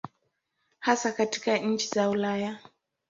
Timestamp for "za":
1.89-2.09